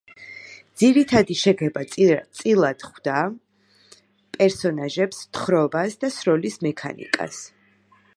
[0.81, 3.19] ძირითადი შექება წილად ხვდა
[4.39, 7.43] პერსონაჟებს, თხრობას და სროლის მექანიკას.